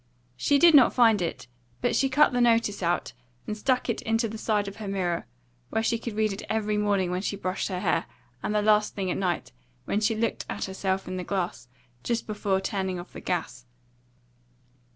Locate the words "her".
4.77-4.87, 7.67-7.81